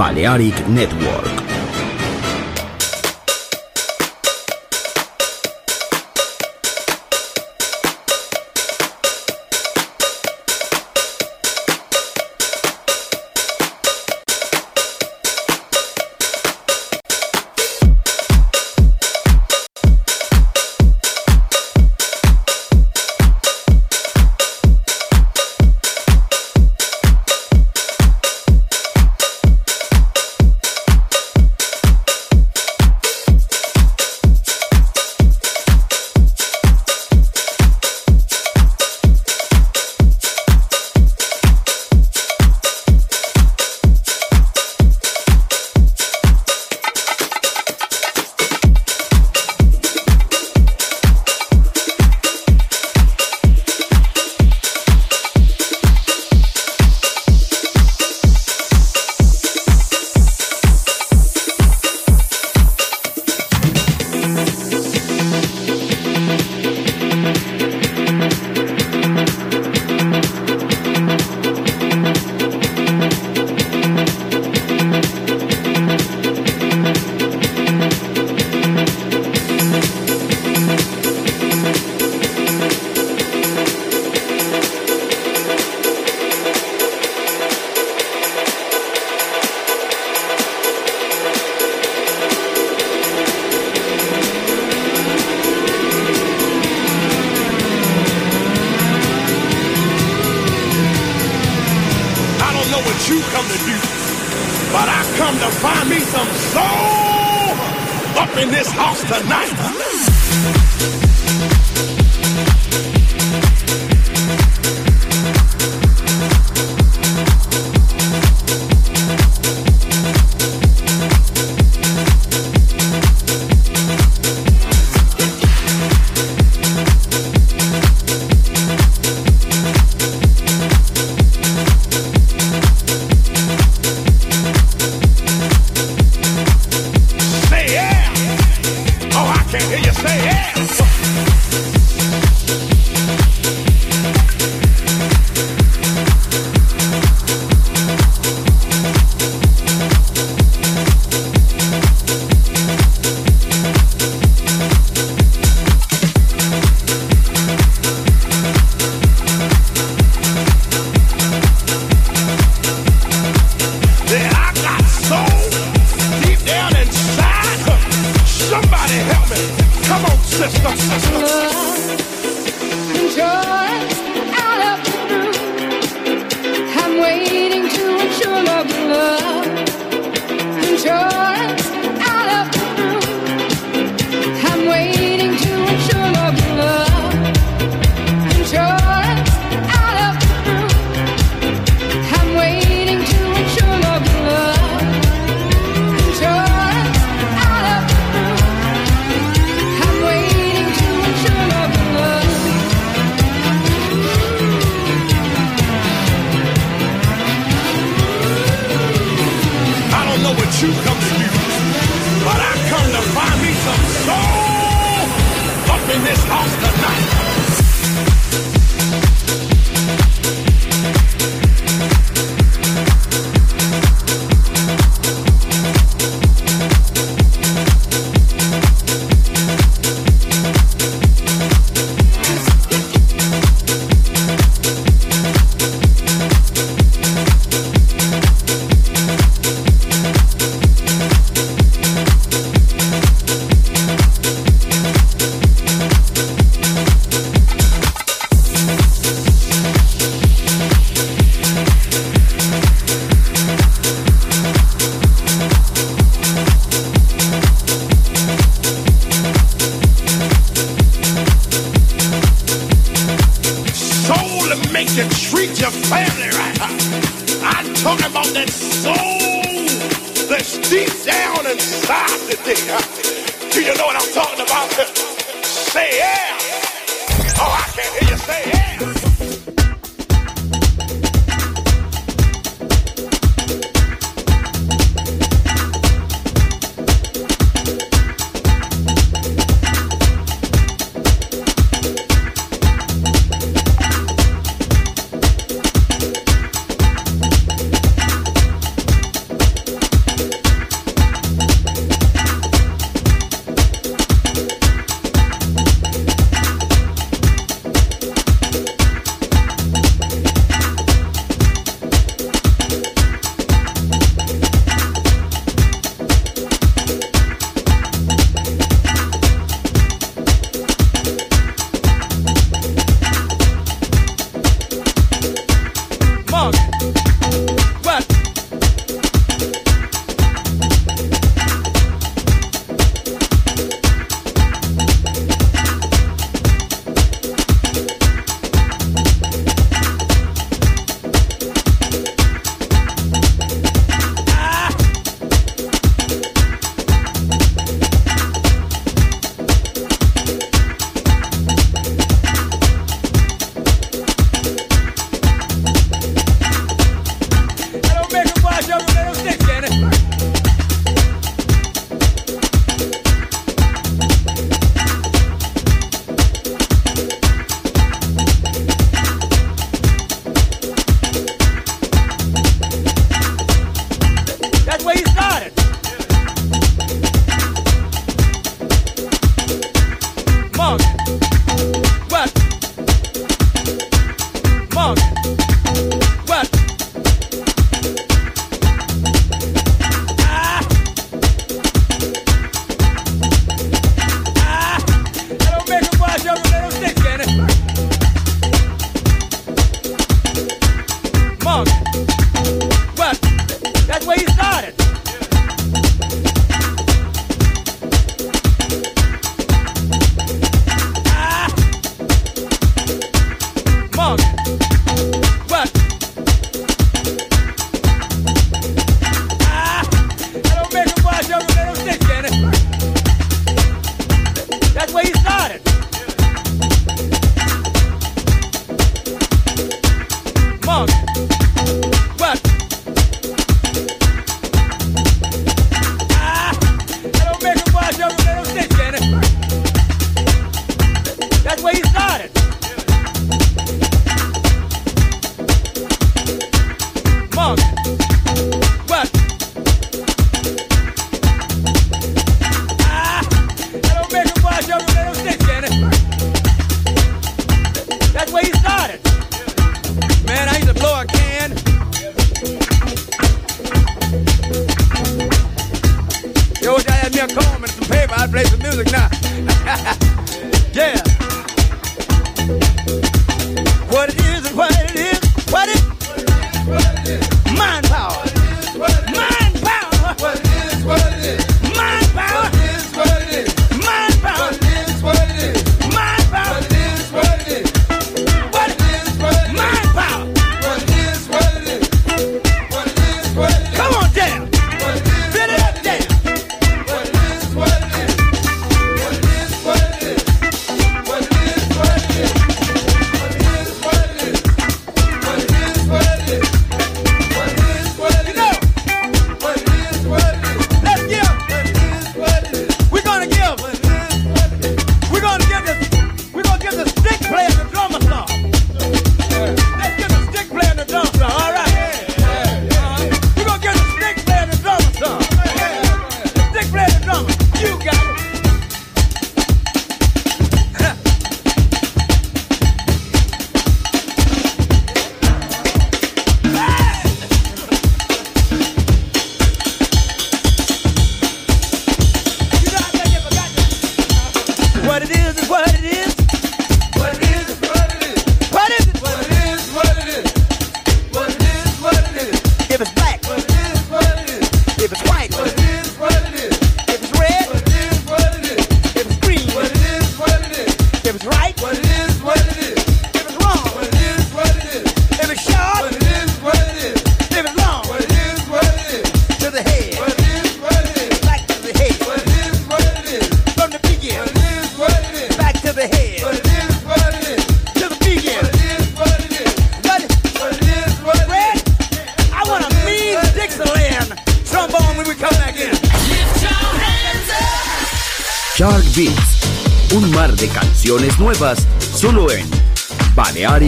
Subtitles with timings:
[0.00, 1.39] Balearic Network.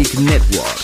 [0.02, 0.81] Network.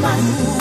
[0.00, 0.57] 满足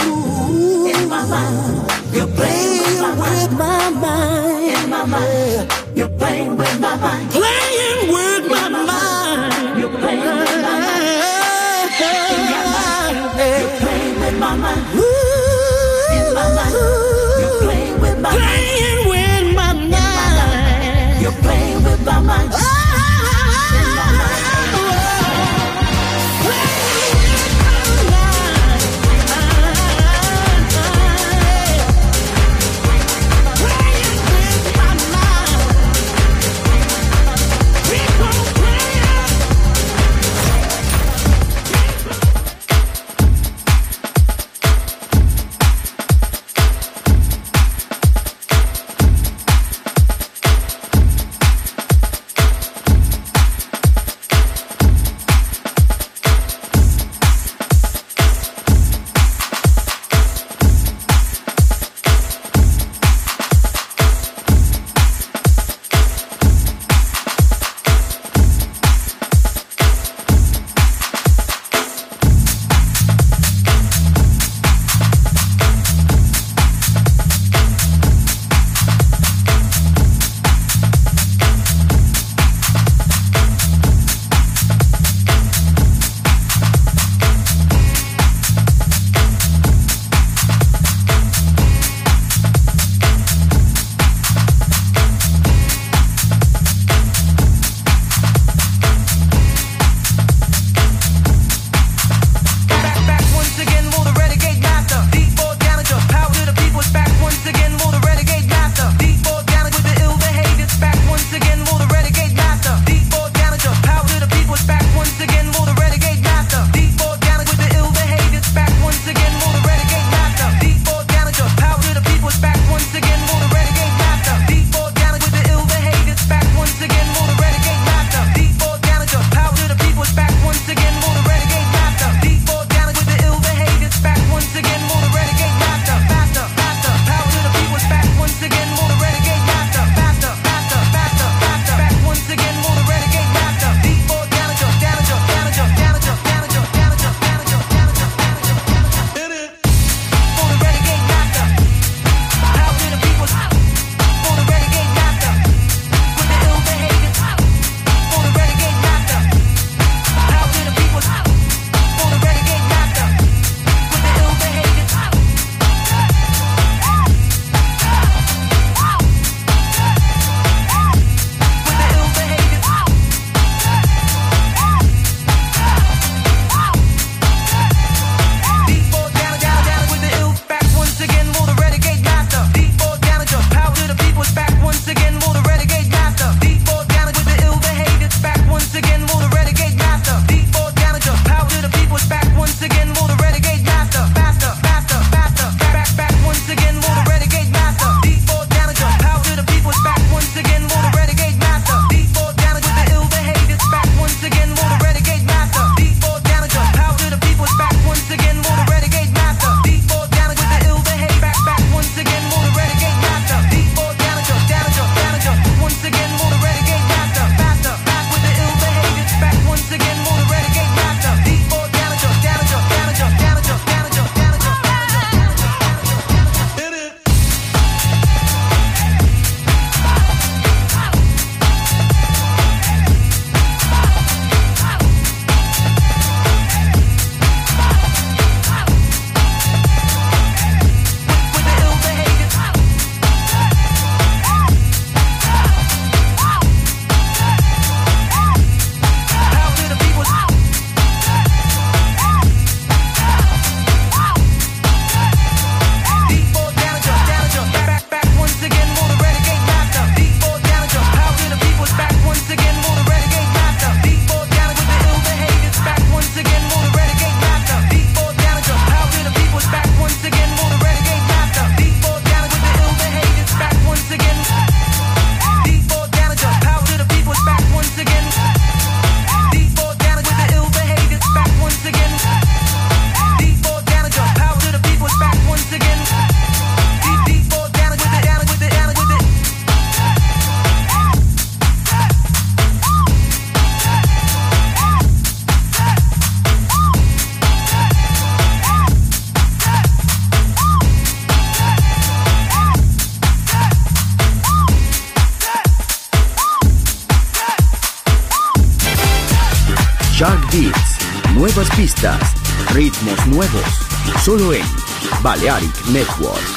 [315.77, 316.36] Network.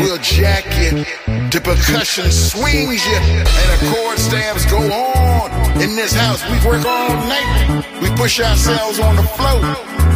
[0.00, 1.04] Will jack ya.
[1.50, 3.18] The percussion swings ya.
[3.20, 5.50] And the chord stabs go on.
[5.80, 7.84] In this house, we work all night.
[8.02, 9.62] We push ourselves on the floor.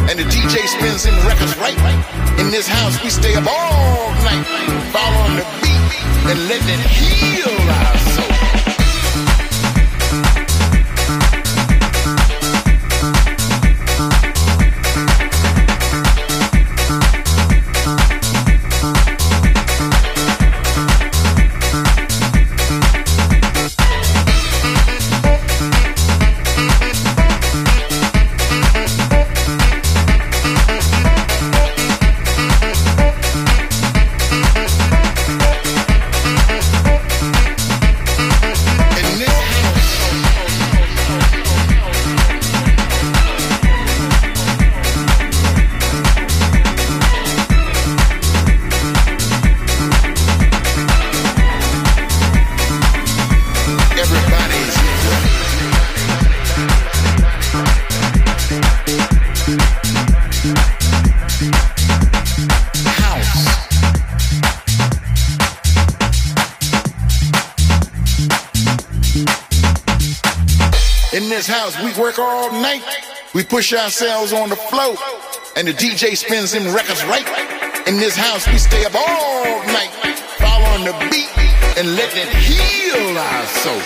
[0.09, 1.77] And the DJ spins them records right.
[2.39, 4.45] In this house, we stay up all night.
[4.91, 5.79] Following the beat
[6.29, 8.18] and letting it heal our
[72.21, 72.83] all night.
[73.33, 74.95] We push ourselves on the floor,
[75.55, 77.27] and the DJ spins them records right.
[77.87, 79.91] In this house, we stay up all night,
[80.37, 81.29] following the beat
[81.77, 83.81] and letting it heal our soul.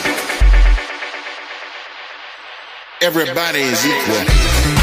[3.01, 4.82] Everybody is equal.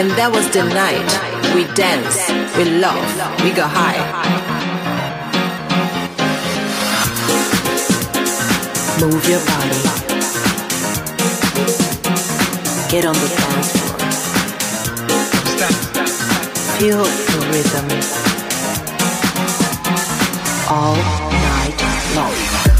[0.00, 1.06] And that was the night
[1.54, 2.18] we dance,
[2.56, 2.98] we love,
[3.44, 4.00] we got high.
[9.00, 9.78] Move your body.
[12.90, 13.89] Get on the dance floor.
[16.80, 17.88] Feel the rhythm.
[20.70, 21.76] All night
[22.16, 22.79] long.